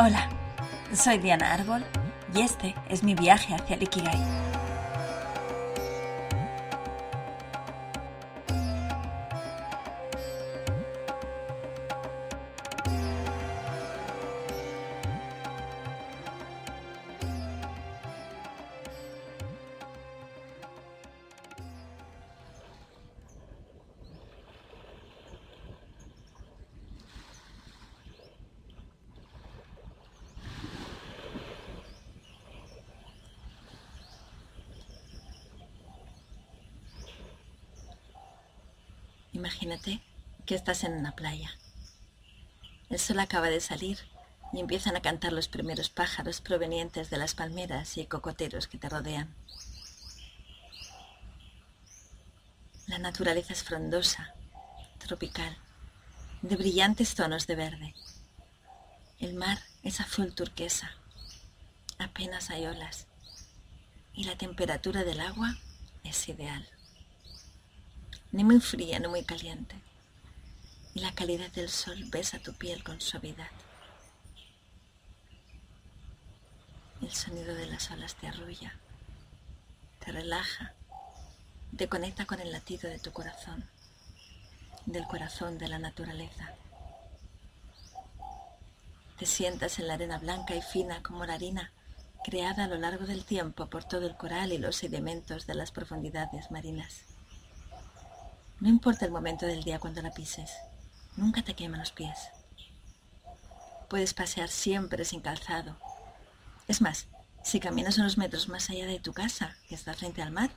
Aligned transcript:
Hola, 0.00 0.28
soy 0.94 1.18
Diana 1.18 1.54
Árbol 1.54 1.84
y 2.32 2.42
este 2.42 2.72
es 2.88 3.02
mi 3.02 3.16
viaje 3.16 3.52
hacia 3.52 3.74
el 3.74 3.82
Ikigai. 3.82 4.47
Imagínate 39.38 40.00
que 40.46 40.56
estás 40.56 40.82
en 40.82 40.94
una 40.94 41.14
playa. 41.14 41.56
El 42.90 42.98
sol 42.98 43.20
acaba 43.20 43.48
de 43.50 43.60
salir 43.60 43.96
y 44.52 44.58
empiezan 44.58 44.96
a 44.96 45.00
cantar 45.00 45.32
los 45.32 45.46
primeros 45.46 45.90
pájaros 45.90 46.40
provenientes 46.40 47.08
de 47.08 47.18
las 47.18 47.36
palmeras 47.36 47.98
y 47.98 48.06
cocoteros 48.06 48.66
que 48.66 48.78
te 48.78 48.88
rodean. 48.88 49.32
La 52.88 52.98
naturaleza 52.98 53.52
es 53.52 53.62
frondosa, 53.62 54.34
tropical, 54.98 55.56
de 56.42 56.56
brillantes 56.56 57.14
tonos 57.14 57.46
de 57.46 57.54
verde. 57.54 57.94
El 59.20 59.34
mar 59.34 59.60
es 59.84 60.00
azul 60.00 60.34
turquesa, 60.34 60.90
apenas 62.00 62.50
hay 62.50 62.66
olas 62.66 63.06
y 64.14 64.24
la 64.24 64.36
temperatura 64.36 65.04
del 65.04 65.20
agua 65.20 65.56
es 66.02 66.28
ideal 66.28 66.68
ni 68.32 68.44
muy 68.44 68.60
fría 68.60 68.98
ni 68.98 69.08
muy 69.08 69.24
caliente. 69.24 69.76
Y 70.94 71.00
la 71.00 71.14
calidad 71.14 71.50
del 71.52 71.68
sol 71.68 72.04
besa 72.10 72.38
tu 72.38 72.54
piel 72.54 72.82
con 72.82 73.00
suavidad. 73.00 73.50
El 77.00 77.12
sonido 77.12 77.54
de 77.54 77.66
las 77.66 77.90
olas 77.90 78.16
te 78.16 78.26
arrulla, 78.26 78.74
te 80.04 80.10
relaja, 80.10 80.74
te 81.76 81.88
conecta 81.88 82.26
con 82.26 82.40
el 82.40 82.50
latido 82.50 82.90
de 82.90 82.98
tu 82.98 83.12
corazón, 83.12 83.64
del 84.86 85.06
corazón 85.06 85.58
de 85.58 85.68
la 85.68 85.78
naturaleza. 85.78 86.54
Te 89.16 89.26
sientas 89.26 89.78
en 89.78 89.86
la 89.86 89.94
arena 89.94 90.18
blanca 90.18 90.54
y 90.54 90.62
fina 90.62 91.02
como 91.02 91.24
la 91.24 91.34
harina 91.34 91.72
creada 92.24 92.64
a 92.64 92.68
lo 92.68 92.76
largo 92.76 93.06
del 93.06 93.24
tiempo 93.24 93.66
por 93.66 93.84
todo 93.84 94.06
el 94.06 94.16
coral 94.16 94.52
y 94.52 94.58
los 94.58 94.76
sedimentos 94.76 95.46
de 95.46 95.54
las 95.54 95.70
profundidades 95.70 96.50
marinas. 96.50 97.04
No 98.60 98.68
importa 98.68 99.04
el 99.04 99.12
momento 99.12 99.46
del 99.46 99.62
día 99.62 99.78
cuando 99.78 100.02
la 100.02 100.12
pises, 100.12 100.50
nunca 101.16 101.42
te 101.42 101.54
queman 101.54 101.78
los 101.78 101.92
pies. 101.92 102.30
Puedes 103.88 104.14
pasear 104.14 104.48
siempre 104.48 105.04
sin 105.04 105.20
calzado. 105.20 105.76
Es 106.66 106.80
más, 106.80 107.06
si 107.44 107.60
caminas 107.60 107.98
unos 107.98 108.18
metros 108.18 108.48
más 108.48 108.68
allá 108.68 108.86
de 108.86 108.98
tu 108.98 109.12
casa, 109.12 109.56
que 109.68 109.76
está 109.76 109.94
frente 109.94 110.22
al 110.22 110.32
mar, 110.32 110.50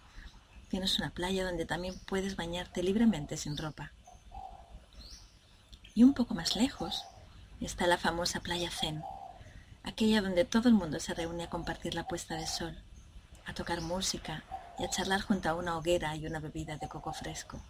tienes 0.69 0.97
una 0.97 1.11
playa 1.11 1.45
donde 1.45 1.67
también 1.67 1.93
puedes 2.07 2.35
bañarte 2.35 2.81
libremente 2.81 3.37
sin 3.37 3.55
ropa. 3.55 3.91
Y 5.93 6.03
un 6.03 6.15
poco 6.15 6.33
más 6.33 6.55
lejos 6.55 7.05
está 7.59 7.85
la 7.85 7.99
famosa 7.99 8.39
playa 8.39 8.71
Zen, 8.71 9.03
aquella 9.83 10.23
donde 10.23 10.43
todo 10.43 10.69
el 10.69 10.73
mundo 10.73 10.99
se 10.99 11.13
reúne 11.13 11.43
a 11.43 11.49
compartir 11.51 11.93
la 11.93 12.07
puesta 12.07 12.33
de 12.33 12.47
sol, 12.47 12.81
a 13.45 13.53
tocar 13.53 13.81
música 13.81 14.43
y 14.79 14.85
a 14.85 14.89
charlar 14.89 15.21
junto 15.21 15.49
a 15.49 15.53
una 15.53 15.77
hoguera 15.77 16.15
y 16.15 16.25
una 16.25 16.39
bebida 16.39 16.77
de 16.77 16.89
coco 16.89 17.13
fresco. 17.13 17.61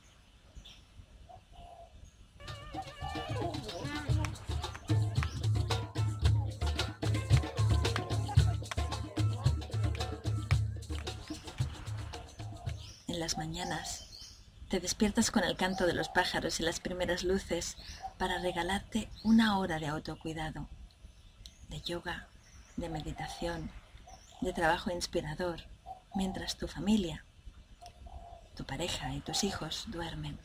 En 13.11 13.19
las 13.19 13.38
mañanas. 13.38 14.07
Te 14.69 14.79
despiertas 14.79 15.31
con 15.31 15.44
el 15.44 15.57
canto 15.57 15.85
de 15.85 15.94
los 15.94 16.07
pájaros 16.07 16.61
y 16.61 16.63
las 16.63 16.79
primeras 16.79 17.25
luces 17.25 17.75
para 18.17 18.39
regalarte 18.39 19.09
una 19.25 19.59
hora 19.59 19.79
de 19.79 19.88
autocuidado, 19.88 20.69
de 21.67 21.81
yoga, 21.81 22.29
de 22.77 22.88
meditación, 22.88 23.69
de 24.39 24.53
trabajo 24.53 24.91
inspirador, 24.91 25.59
mientras 26.16 26.55
tu 26.55 26.69
familia, 26.69 27.25
tu 28.55 28.63
pareja 28.63 29.13
y 29.13 29.19
tus 29.19 29.44
hijos 29.44 29.88
duermen. 29.88 30.39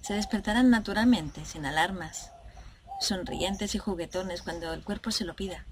Se 0.00 0.14
despertarán 0.14 0.70
naturalmente, 0.70 1.44
sin 1.44 1.66
alarmas, 1.66 2.32
sonrientes 3.00 3.74
y 3.74 3.78
juguetones 3.78 4.40
cuando 4.40 4.72
el 4.72 4.82
cuerpo 4.82 5.10
se 5.10 5.26
lo 5.26 5.36
pida, 5.36 5.66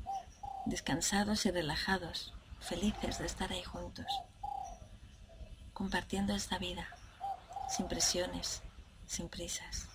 descansados 0.67 1.47
y 1.47 1.51
relajados, 1.51 2.35
felices 2.61 3.19
de 3.19 3.25
estar 3.25 3.51
ahí 3.53 3.63
juntos, 3.63 4.05
compartiendo 5.81 6.35
esta 6.35 6.59
vida, 6.59 6.87
sin 7.75 7.89
presiones, 7.89 8.61
sin 9.07 9.31
prisas. 9.31 9.87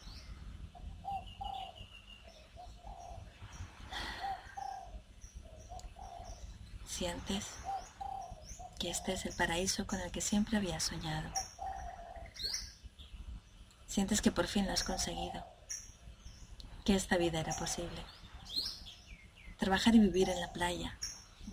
Sientes 6.87 7.45
que 8.79 8.89
este 8.89 9.13
es 9.13 9.27
el 9.27 9.35
paraíso 9.35 9.85
con 9.85 9.99
el 9.99 10.11
que 10.11 10.21
siempre 10.21 10.57
había 10.57 10.79
soñado. 10.79 11.29
Sientes 13.85 14.23
que 14.23 14.31
por 14.31 14.47
fin 14.47 14.65
lo 14.65 14.73
has 14.73 14.83
conseguido, 14.83 15.45
que 16.83 16.95
esta 16.95 17.15
vida 17.17 17.41
era 17.41 17.53
posible. 17.53 18.03
Trabajar 19.59 19.93
y 19.93 19.99
vivir 19.99 20.31
en 20.31 20.41
la 20.41 20.51
playa, 20.51 20.97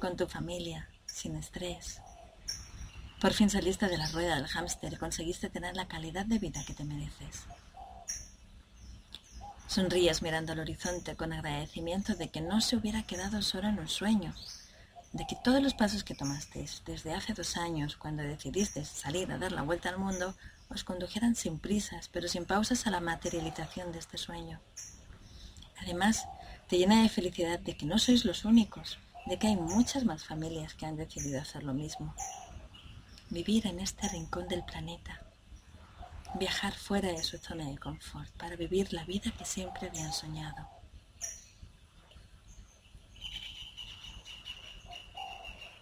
con 0.01 0.17
tu 0.17 0.27
familia, 0.27 0.89
sin 1.05 1.37
estrés. 1.37 2.01
Por 3.23 3.35
fin 3.35 3.49
saliste 3.49 3.87
de 3.87 3.99
la 3.99 4.09
rueda 4.09 4.35
del 4.35 4.49
hámster 4.49 4.93
y 4.93 4.97
conseguiste 4.97 5.49
tener 5.49 5.77
la 5.77 5.87
calidad 5.87 6.27
de 6.27 6.41
vida 6.41 6.65
que 6.67 6.75
te 6.75 6.83
mereces. 6.83 7.45
Sonríes 9.69 10.23
mirando 10.23 10.51
al 10.51 10.59
horizonte 10.59 11.15
con 11.15 11.33
agradecimiento 11.33 12.17
de 12.17 12.31
que 12.31 12.41
no 12.41 12.61
se 12.61 12.75
hubiera 12.75 13.05
quedado 13.05 13.41
solo 13.41 13.69
en 13.69 13.79
un 13.79 13.89
sueño, 13.89 14.35
de 15.13 15.25
que 15.25 15.37
todos 15.37 15.63
los 15.63 15.75
pasos 15.75 16.03
que 16.03 16.17
tomaste 16.17 16.67
desde 16.85 17.15
hace 17.15 17.33
dos 17.33 17.57
años, 17.57 17.97
cuando 17.97 18.25
decidiste 18.25 18.85
salir 18.85 19.31
a 19.31 19.39
dar 19.39 19.53
la 19.53 19.63
vuelta 19.63 19.89
al 19.89 19.99
mundo, 19.99 20.35
os 20.69 20.83
condujeran 20.83 21.37
sin 21.37 21.61
prisas, 21.61 22.09
pero 22.09 22.27
sin 22.27 22.45
pausas 22.45 22.89
a 22.89 22.91
la 22.91 22.99
materialización 22.99 23.93
de 23.93 24.01
este 24.01 24.19
sueño. 24.19 24.59
Además, 25.81 26.27
te 26.69 26.77
llena 26.77 27.05
de 27.05 27.09
felicidad 27.09 27.61
de 27.61 27.77
que 27.77 27.87
no 27.87 28.01
sois 28.01 28.25
los 28.25 28.45
únicos, 28.45 28.99
de 29.27 29.39
que 29.39 29.47
hay 29.47 29.57
muchas 29.57 30.05
más 30.05 30.25
familias 30.25 30.75
que 30.75 30.87
han 30.87 30.97
decidido 30.97 31.41
hacer 31.41 31.63
lo 31.63 31.73
mismo. 31.73 32.17
Vivir 33.33 33.67
en 33.67 33.81
este 33.81 34.07
rincón 34.11 34.47
del 34.47 34.63
planeta, 34.63 35.19
viajar 36.35 36.75
fuera 36.75 37.09
de 37.09 37.23
su 37.23 37.39
zona 37.39 37.65
de 37.67 37.79
confort 37.79 38.29
para 38.33 38.57
vivir 38.57 38.93
la 38.93 39.07
vida 39.07 39.33
que 39.39 39.47
siempre 39.47 39.89
habían 39.89 40.13
soñado. 40.13 40.69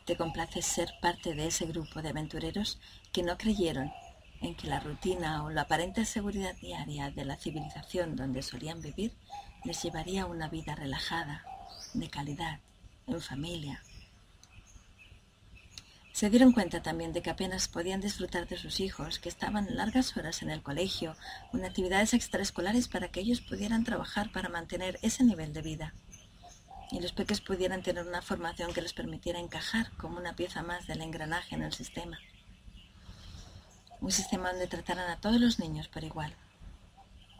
Te 0.04 0.16
complace 0.16 0.62
ser 0.62 0.92
parte 1.02 1.34
de 1.34 1.48
ese 1.48 1.66
grupo 1.66 2.00
de 2.02 2.10
aventureros 2.10 2.78
que 3.12 3.24
no 3.24 3.36
creyeron 3.36 3.92
en 4.42 4.54
que 4.54 4.68
la 4.68 4.78
rutina 4.78 5.42
o 5.42 5.50
la 5.50 5.62
aparente 5.62 6.04
seguridad 6.04 6.54
diaria 6.54 7.10
de 7.10 7.24
la 7.24 7.36
civilización 7.36 8.14
donde 8.14 8.42
solían 8.42 8.80
vivir 8.80 9.12
les 9.64 9.82
llevaría 9.82 10.22
a 10.22 10.26
una 10.26 10.48
vida 10.48 10.76
relajada, 10.76 11.44
de 11.94 12.08
calidad, 12.08 12.60
en 13.08 13.20
familia. 13.20 13.82
Se 16.20 16.28
dieron 16.28 16.52
cuenta 16.52 16.82
también 16.82 17.14
de 17.14 17.22
que 17.22 17.30
apenas 17.30 17.66
podían 17.66 18.02
disfrutar 18.02 18.46
de 18.46 18.58
sus 18.58 18.80
hijos, 18.80 19.18
que 19.18 19.30
estaban 19.30 19.74
largas 19.74 20.14
horas 20.18 20.42
en 20.42 20.50
el 20.50 20.62
colegio 20.62 21.16
en 21.54 21.64
actividades 21.64 22.12
extraescolares 22.12 22.88
para 22.88 23.08
que 23.08 23.20
ellos 23.20 23.40
pudieran 23.40 23.84
trabajar 23.84 24.30
para 24.30 24.50
mantener 24.50 24.98
ese 25.00 25.24
nivel 25.24 25.54
de 25.54 25.62
vida. 25.62 25.94
Y 26.90 27.00
los 27.00 27.12
peques 27.12 27.40
pudieran 27.40 27.82
tener 27.82 28.06
una 28.06 28.20
formación 28.20 28.74
que 28.74 28.82
les 28.82 28.92
permitiera 28.92 29.38
encajar 29.38 29.92
como 29.92 30.18
una 30.18 30.36
pieza 30.36 30.62
más 30.62 30.86
del 30.86 31.00
engranaje 31.00 31.54
en 31.54 31.62
el 31.62 31.72
sistema 31.72 32.18
un 34.02 34.12
sistema 34.12 34.50
donde 34.50 34.66
trataran 34.66 35.10
a 35.10 35.20
todos 35.22 35.40
los 35.40 35.58
niños 35.58 35.88
por 35.88 36.04
igual, 36.04 36.34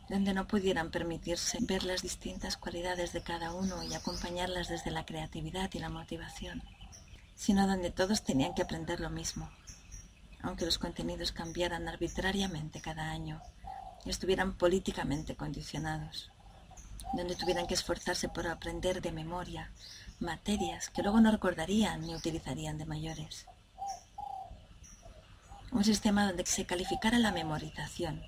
donde 0.08 0.32
no 0.32 0.46
pudieran 0.46 0.90
permitirse 0.90 1.58
ver 1.60 1.84
las 1.84 2.00
distintas 2.00 2.56
cualidades 2.56 3.12
de 3.12 3.22
cada 3.22 3.52
uno 3.52 3.82
y 3.82 3.92
acompañarlas 3.92 4.68
desde 4.68 4.90
la 4.90 5.04
creatividad 5.04 5.68
y 5.74 5.80
la 5.80 5.90
motivación, 5.90 6.62
sino 7.40 7.66
donde 7.66 7.90
todos 7.90 8.22
tenían 8.22 8.52
que 8.52 8.60
aprender 8.60 9.00
lo 9.00 9.08
mismo, 9.08 9.48
aunque 10.42 10.66
los 10.66 10.76
contenidos 10.76 11.32
cambiaran 11.32 11.88
arbitrariamente 11.88 12.82
cada 12.82 13.10
año 13.10 13.40
y 14.04 14.10
estuvieran 14.10 14.52
políticamente 14.58 15.34
condicionados, 15.36 16.30
donde 17.14 17.36
tuvieran 17.36 17.66
que 17.66 17.72
esforzarse 17.72 18.28
por 18.28 18.46
aprender 18.46 19.00
de 19.00 19.10
memoria 19.12 19.70
materias 20.18 20.90
que 20.90 21.02
luego 21.02 21.18
no 21.22 21.30
recordarían 21.30 22.02
ni 22.02 22.14
utilizarían 22.14 22.76
de 22.76 22.84
mayores. 22.84 23.46
Un 25.72 25.82
sistema 25.82 26.26
donde 26.26 26.44
se 26.44 26.66
calificara 26.66 27.18
la 27.18 27.32
memorización, 27.32 28.22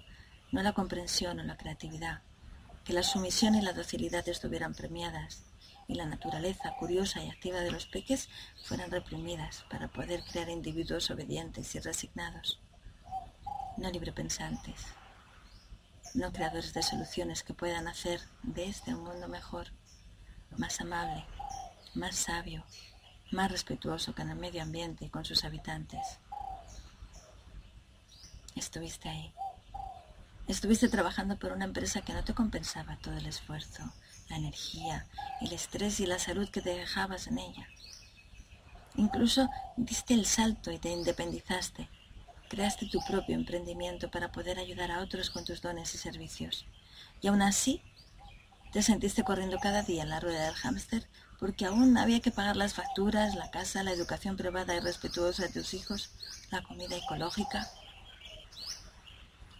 no 0.53 0.62
la 0.62 0.73
comprensión 0.73 1.38
o 1.38 1.43
la 1.43 1.58
creatividad, 1.58 2.23
que 2.82 2.94
la 2.94 3.03
sumisión 3.03 3.56
y 3.56 3.61
la 3.61 3.75
docilidad 3.75 4.26
estuvieran 4.26 4.73
premiadas 4.73 5.43
y 5.93 5.94
la 5.94 6.06
naturaleza 6.06 6.75
curiosa 6.79 7.23
y 7.23 7.29
activa 7.29 7.61
de 7.61 7.71
los 7.71 7.85
peques 7.85 8.31
fueran 8.65 8.91
reprimidas 8.91 9.65
para 9.71 9.89
poder 9.89 10.25
crear 10.25 10.49
individuos 10.49 11.11
obedientes 11.11 11.75
y 11.75 11.81
resignados, 11.81 12.61
no 13.77 13.91
librepensantes, 13.91 14.87
no 16.15 16.33
creadores 16.33 16.73
de 16.73 16.83
soluciones 16.83 17.43
que 17.43 17.53
puedan 17.53 17.89
hacer 17.89 18.21
de 18.43 18.69
este 18.69 18.94
un 18.94 19.05
mundo 19.05 19.29
mejor, 19.29 19.69
más 20.56 20.81
amable, 20.81 21.27
más 21.94 22.17
sabio, 22.17 22.65
más 23.31 23.50
respetuoso 23.53 24.15
con 24.15 24.31
el 24.31 24.37
medio 24.37 24.62
ambiente 24.62 25.05
y 25.05 25.11
con 25.11 25.27
sus 25.27 25.44
habitantes. 25.44 26.19
Estuviste 28.56 29.11
ahí. 29.11 29.35
Estuviste 30.49 30.89
trabajando 30.89 31.39
por 31.39 31.53
una 31.53 31.67
empresa 31.67 32.00
que 32.00 32.15
no 32.15 32.25
te 32.25 32.35
compensaba 32.35 32.97
todo 32.97 33.17
el 33.17 33.27
esfuerzo, 33.27 33.93
la 34.32 34.38
energía, 34.38 35.06
el 35.43 35.52
estrés 35.52 36.00
y 36.00 36.06
la 36.06 36.19
salud 36.19 36.49
que 36.49 36.62
te 36.62 36.75
dejabas 36.75 37.26
en 37.26 37.38
ella. 37.38 37.69
Incluso 38.96 39.50
diste 39.76 40.14
el 40.14 40.25
salto 40.25 40.73
y 40.73 40.79
te 40.79 40.88
independizaste. 40.88 41.90
Creaste 42.49 42.87
tu 42.87 43.00
propio 43.05 43.34
emprendimiento 43.34 44.11
para 44.11 44.32
poder 44.32 44.58
ayudar 44.58 44.90
a 44.90 45.00
otros 45.00 45.29
con 45.29 45.44
tus 45.44 45.61
dones 45.61 45.94
y 45.94 45.99
servicios. 45.99 46.64
Y 47.20 47.29
aún 47.29 47.43
así, 47.43 47.82
te 48.73 48.82
sentiste 48.82 49.23
corriendo 49.23 49.58
cada 49.58 49.82
día 49.82 50.02
en 50.02 50.08
la 50.08 50.20
rueda 50.20 50.46
del 50.46 50.55
hámster 50.55 51.06
porque 51.38 51.67
aún 51.67 51.99
había 51.99 52.20
que 52.20 52.31
pagar 52.31 52.56
las 52.56 52.73
facturas, 52.73 53.34
la 53.34 53.50
casa, 53.50 53.82
la 53.82 53.93
educación 53.93 54.38
privada 54.38 54.75
y 54.75 54.81
respetuosa 54.81 55.43
de 55.43 55.52
tus 55.52 55.75
hijos, 55.75 56.11
la 56.50 56.62
comida 56.62 56.96
ecológica, 56.96 57.69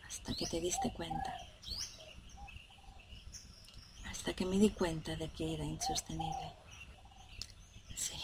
hasta 0.07 0.35
que 0.35 0.47
te 0.47 0.61
diste 0.61 0.93
cuenta 0.95 1.35
hasta 4.23 4.35
que 4.35 4.47
me 4.47 4.57
di 4.57 4.71
cuenta 4.71 5.17
de 5.17 5.29
que 5.33 5.53
era 5.53 5.65
insostenible. 5.65 6.53
Sí, 7.97 8.15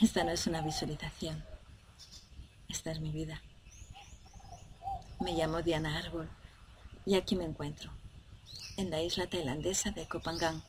esta 0.00 0.22
no 0.22 0.30
es 0.30 0.46
una 0.46 0.62
visualización, 0.62 1.44
esta 2.68 2.92
es 2.92 3.00
mi 3.00 3.10
vida. 3.10 3.42
Me 5.18 5.32
llamo 5.32 5.62
Diana 5.62 5.98
Árbol 5.98 6.30
y 7.04 7.16
aquí 7.16 7.34
me 7.34 7.44
encuentro, 7.44 7.90
en 8.76 8.90
la 8.90 9.02
isla 9.02 9.26
tailandesa 9.28 9.90
de 9.90 10.06
Kopangan. 10.06 10.62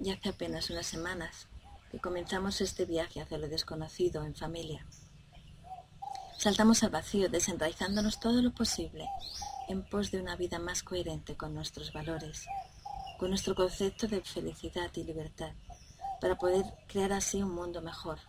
Y 0.00 0.10
hace 0.10 0.30
apenas 0.30 0.70
unas 0.70 0.86
semanas 0.86 1.48
que 1.90 1.98
comenzamos 1.98 2.62
este 2.62 2.86
viaje 2.86 3.20
hacia 3.20 3.36
lo 3.36 3.50
desconocido 3.50 4.24
en 4.24 4.34
familia. 4.34 4.86
Saltamos 6.38 6.82
al 6.82 6.88
vacío 6.92 7.28
desenraizándonos 7.28 8.20
todo 8.20 8.40
lo 8.40 8.52
posible 8.52 9.06
en 9.68 9.82
pos 9.82 10.12
de 10.12 10.18
una 10.18 10.34
vida 10.34 10.58
más 10.58 10.82
coherente 10.82 11.36
con 11.36 11.52
nuestros 11.52 11.92
valores 11.92 12.46
con 13.18 13.30
nuestro 13.30 13.56
concepto 13.56 14.06
de 14.06 14.22
felicidad 14.22 14.90
y 14.94 15.02
libertad, 15.02 15.52
para 16.20 16.38
poder 16.38 16.64
crear 16.86 17.12
así 17.12 17.42
un 17.42 17.52
mundo 17.52 17.82
mejor 17.82 18.20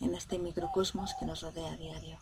en 0.00 0.14
este 0.14 0.38
microcosmos 0.38 1.14
que 1.18 1.24
nos 1.24 1.40
rodea 1.40 1.72
a 1.72 1.76
diario. 1.76 2.18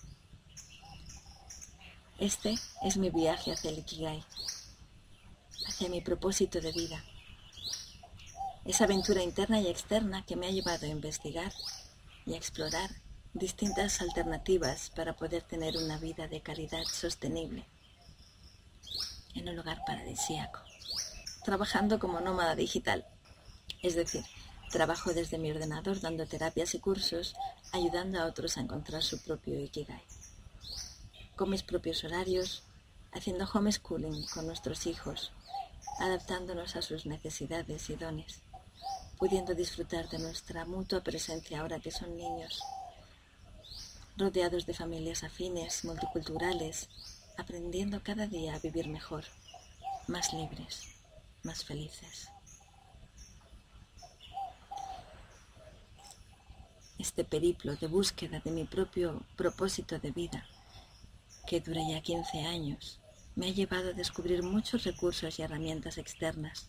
Este 2.18 2.54
es 2.84 2.96
mi 2.96 3.10
viaje 3.10 3.52
hacia 3.52 3.70
el 3.70 3.78
Ikigai, 3.78 4.24
hacia 5.66 5.88
mi 5.88 6.00
propósito 6.00 6.60
de 6.60 6.70
vida. 6.70 7.04
Esa 8.64 8.84
aventura 8.84 9.22
interna 9.22 9.60
y 9.60 9.66
externa 9.66 10.24
que 10.24 10.36
me 10.36 10.46
ha 10.46 10.50
llevado 10.50 10.86
a 10.86 10.90
investigar 10.90 11.52
y 12.24 12.34
a 12.34 12.36
explorar 12.36 12.90
distintas 13.34 14.00
alternativas 14.00 14.90
para 14.90 15.16
poder 15.16 15.42
tener 15.42 15.76
una 15.76 15.98
vida 15.98 16.28
de 16.28 16.40
calidad 16.40 16.84
sostenible 16.84 17.66
en 19.34 19.48
un 19.48 19.56
lugar 19.56 19.82
paradisíaco 19.84 20.60
trabajando 21.46 22.00
como 22.00 22.20
nómada 22.20 22.56
digital. 22.56 23.06
Es 23.81 23.94
decir, 23.94 24.25
trabajo 24.72 25.14
desde 25.14 25.38
mi 25.38 25.52
ordenador 25.52 26.00
dando 26.00 26.26
terapias 26.26 26.75
y 26.75 26.81
cursos, 26.81 27.37
ayudando 27.70 28.19
a 28.20 28.26
otros 28.26 28.56
a 28.56 28.62
encontrar 28.62 29.00
su 29.04 29.22
propio 29.22 29.54
Ikigai. 29.60 30.02
Con 31.37 31.50
mis 31.50 31.62
propios 31.62 32.02
horarios, 32.02 32.64
haciendo 33.12 33.44
homeschooling 33.44 34.26
con 34.26 34.44
nuestros 34.44 34.88
hijos, 34.88 35.31
adaptándonos 36.00 36.75
a 36.75 36.82
sus 36.82 37.06
necesidades 37.06 37.90
y 37.90 37.94
dones, 37.94 38.40
pudiendo 39.16 39.54
disfrutar 39.54 40.08
de 40.08 40.19
nuestra 40.19 40.64
mutua 40.64 41.04
presencia 41.04 41.60
ahora 41.60 41.78
que 41.78 41.92
son 41.92 42.16
niños, 42.16 42.60
rodeados 44.16 44.66
de 44.66 44.75
familias 44.75 45.22
afines, 45.22 45.84
multiculturales, 45.84 46.88
aprendiendo 47.38 48.02
cada 48.02 48.26
día 48.26 48.56
a 48.56 48.58
vivir 48.58 48.88
mejor, 48.88 49.22
más 50.08 50.32
libres 50.32 50.95
más 51.46 51.64
felices. 51.64 52.28
Este 56.98 57.25
periplo 57.25 57.76
de 57.76 57.87
búsqueda 57.87 58.40
de 58.40 58.50
mi 58.50 58.64
propio 58.64 59.22
propósito 59.37 59.98
de 59.98 60.10
vida, 60.10 60.44
que 61.46 61.60
dura 61.60 61.81
ya 61.88 62.00
15 62.02 62.40
años, 62.46 62.98
me 63.37 63.46
ha 63.46 63.50
llevado 63.50 63.90
a 63.90 63.93
descubrir 63.93 64.43
muchos 64.43 64.84
recursos 64.84 65.38
y 65.38 65.43
herramientas 65.43 65.98
externas, 65.98 66.69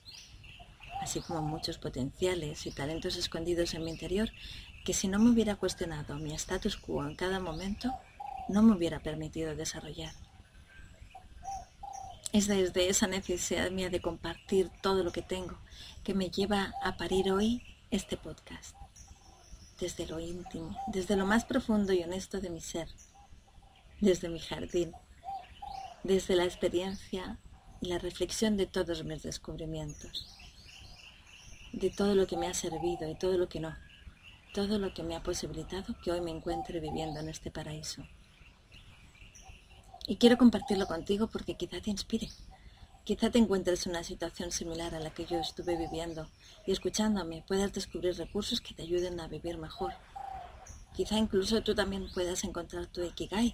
así 1.02 1.22
como 1.22 1.42
muchos 1.42 1.78
potenciales 1.78 2.66
y 2.68 2.72
talentos 2.72 3.16
escondidos 3.16 3.74
en 3.74 3.84
mi 3.84 3.92
interior 3.92 4.30
que 4.86 4.94
si 4.94 5.08
no 5.08 5.18
me 5.20 5.32
hubiera 5.32 5.56
cuestionado 5.56 6.16
mi 6.16 6.34
status 6.34 6.78
quo 6.78 7.06
en 7.06 7.16
cada 7.16 7.40
momento, 7.40 7.94
no 8.48 8.62
me 8.62 8.74
hubiera 8.76 9.00
permitido 9.00 9.56
desarrollar. 9.56 10.14
Es 12.38 12.46
desde 12.46 12.88
esa 12.88 13.08
necesidad 13.08 13.72
mía 13.72 13.90
de 13.90 14.00
compartir 14.00 14.70
todo 14.84 15.04
lo 15.04 15.12
que 15.12 15.24
tengo 15.24 15.58
que 16.04 16.14
me 16.14 16.30
lleva 16.30 16.72
a 16.84 16.96
parir 16.96 17.32
hoy 17.32 17.64
este 17.90 18.16
podcast. 18.16 18.76
Desde 19.80 20.06
lo 20.06 20.20
íntimo, 20.20 20.78
desde 20.86 21.16
lo 21.16 21.26
más 21.26 21.46
profundo 21.46 21.94
y 21.94 22.04
honesto 22.04 22.40
de 22.40 22.52
mi 22.52 22.62
ser, 22.62 22.90
desde 24.02 24.30
mi 24.30 24.38
jardín, 24.38 24.92
desde 26.04 26.36
la 26.36 26.44
experiencia 26.44 27.40
y 27.82 27.88
la 27.88 27.98
reflexión 27.98 28.56
de 28.56 28.68
todos 28.68 29.04
mis 29.04 29.24
descubrimientos, 29.24 30.38
de 31.74 31.90
todo 31.90 32.14
lo 32.14 32.28
que 32.28 32.38
me 32.38 32.46
ha 32.46 32.54
servido 32.54 33.10
y 33.10 33.16
todo 33.16 33.40
lo 33.40 33.50
que 33.50 33.62
no, 33.62 33.76
todo 34.54 34.78
lo 34.78 34.94
que 34.94 35.02
me 35.02 35.16
ha 35.16 35.24
posibilitado 35.24 35.96
que 36.04 36.12
hoy 36.12 36.22
me 36.22 36.30
encuentre 36.30 36.82
viviendo 36.82 37.20
en 37.20 37.30
este 37.30 37.50
paraíso. 37.50 38.04
Y 40.10 40.16
quiero 40.16 40.38
compartirlo 40.38 40.88
contigo 40.88 41.28
porque 41.28 41.58
quizá 41.58 41.82
te 41.82 41.90
inspire. 41.90 42.30
Quizá 43.04 43.30
te 43.30 43.40
encuentres 43.40 43.86
en 43.86 43.92
una 43.92 44.06
situación 44.06 44.52
similar 44.52 44.96
a 44.96 45.02
la 45.02 45.10
que 45.10 45.26
yo 45.26 45.38
estuve 45.38 45.76
viviendo 45.76 46.30
y 46.66 46.72
escuchándome 46.72 47.44
puedas 47.46 47.74
descubrir 47.74 48.16
recursos 48.16 48.62
que 48.62 48.74
te 48.74 48.84
ayuden 48.84 49.20
a 49.20 49.28
vivir 49.28 49.58
mejor. 49.58 49.94
Quizá 50.96 51.18
incluso 51.18 51.62
tú 51.62 51.76
también 51.76 52.08
puedas 52.14 52.46
encontrar 52.46 52.88
tu 52.88 53.04
Ikigai 53.04 53.54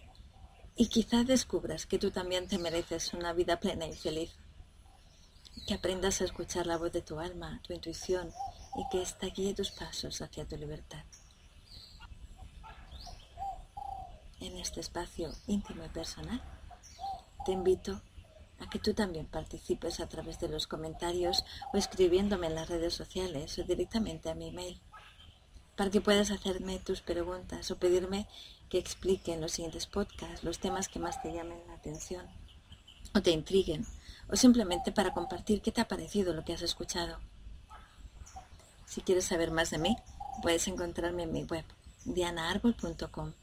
y 0.75 0.87
quizá 0.89 1.23
descubras 1.23 1.87
que 1.87 1.97
tú 1.97 2.11
también 2.11 2.47
te 2.47 2.59
mereces 2.59 3.15
una 3.15 3.33
vida 3.33 3.59
plena 3.59 3.87
y 3.87 3.93
feliz. 3.93 4.31
Que 5.67 5.73
aprendas 5.73 6.21
a 6.21 6.25
escuchar 6.25 6.67
la 6.67 6.77
voz 6.77 6.91
de 6.91 7.01
tu 7.01 7.19
alma, 7.19 7.61
tu 7.63 7.73
intuición 7.73 8.29
y 8.75 8.87
que 8.91 9.01
ésta 9.01 9.25
guíe 9.27 9.55
tus 9.55 9.71
pasos 9.71 10.21
hacia 10.21 10.47
tu 10.47 10.55
libertad. 10.55 11.03
En 14.43 14.57
este 14.57 14.81
espacio 14.81 15.31
íntimo 15.47 15.83
y 15.85 15.89
personal, 15.89 16.41
te 17.45 17.51
invito 17.51 18.01
a 18.59 18.69
que 18.69 18.79
tú 18.79 18.93
también 18.93 19.25
participes 19.25 19.99
a 19.99 20.07
través 20.07 20.39
de 20.39 20.49
los 20.49 20.67
comentarios 20.67 21.43
o 21.73 21.77
escribiéndome 21.77 22.47
en 22.47 22.55
las 22.55 22.69
redes 22.69 22.93
sociales 22.93 23.57
o 23.57 23.63
directamente 23.63 24.29
a 24.29 24.35
mi 24.35 24.49
email, 24.49 24.79
para 25.75 25.89
que 25.89 26.01
puedas 26.01 26.31
hacerme 26.31 26.79
tus 26.79 27.01
preguntas 27.01 27.71
o 27.71 27.77
pedirme 27.77 28.27
que 28.69 28.77
explique 28.77 29.33
en 29.33 29.41
los 29.41 29.53
siguientes 29.53 29.87
podcasts 29.87 30.43
los 30.43 30.59
temas 30.59 30.87
que 30.87 30.99
más 30.99 31.21
te 31.21 31.33
llamen 31.33 31.61
la 31.67 31.73
atención 31.73 32.25
o 33.13 33.21
te 33.21 33.31
intriguen 33.31 33.85
o 34.29 34.35
simplemente 34.35 34.91
para 34.91 35.13
compartir 35.13 35.61
qué 35.61 35.71
te 35.71 35.81
ha 35.81 35.87
parecido 35.87 36.33
lo 36.33 36.43
que 36.43 36.53
has 36.53 36.61
escuchado. 36.61 37.19
Si 38.85 39.01
quieres 39.01 39.25
saber 39.25 39.51
más 39.51 39.71
de 39.71 39.79
mí, 39.79 39.97
puedes 40.41 40.67
encontrarme 40.67 41.23
en 41.23 41.33
mi 41.33 41.43
web 41.43 41.65
dianaarbol.com 42.05 43.33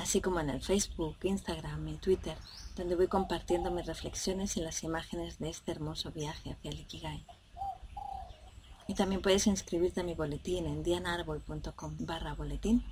así 0.00 0.20
como 0.20 0.40
en 0.40 0.50
el 0.50 0.62
Facebook, 0.62 1.16
Instagram 1.22 1.86
y 1.88 1.96
Twitter, 1.96 2.36
donde 2.74 2.96
voy 2.96 3.06
compartiendo 3.06 3.70
mis 3.70 3.86
reflexiones 3.86 4.56
y 4.56 4.60
las 4.60 4.82
imágenes 4.82 5.38
de 5.38 5.50
este 5.50 5.72
hermoso 5.72 6.10
viaje 6.10 6.52
hacia 6.52 6.70
el 6.70 6.80
Ikigai. 6.80 7.24
Y 8.88 8.94
también 8.94 9.22
puedes 9.22 9.46
inscribirte 9.46 10.00
a 10.00 10.04
mi 10.04 10.14
boletín 10.14 10.66
en 10.66 10.82
dianaarbol.com 10.82 11.96
barra 12.00 12.34
boletín 12.34 12.84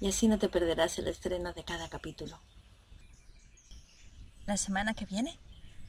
y 0.00 0.08
así 0.08 0.28
no 0.28 0.38
te 0.38 0.48
perderás 0.48 0.98
el 0.98 1.08
estreno 1.08 1.52
de 1.52 1.64
cada 1.64 1.88
capítulo. 1.88 2.38
La 4.46 4.56
semana 4.56 4.94
que 4.94 5.06
viene 5.06 5.38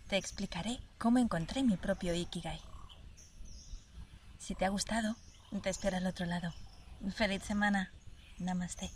te 0.07 0.17
explicaré 0.17 0.79
cómo 0.97 1.19
encontré 1.19 1.63
mi 1.63 1.77
propio 1.77 2.13
Ikigai. 2.13 2.61
Si 4.39 4.55
te 4.55 4.65
ha 4.65 4.69
gustado, 4.69 5.15
te 5.61 5.69
espero 5.69 5.97
al 5.97 6.07
otro 6.07 6.25
lado. 6.25 6.53
Feliz 7.15 7.43
semana. 7.43 7.91
Namaste. 8.39 8.91